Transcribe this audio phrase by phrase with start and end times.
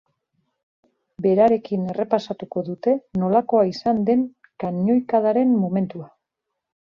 [1.25, 4.25] Berarekin errepasatuko dute nolakoa izan den
[4.65, 6.11] kanoikadaren momentua.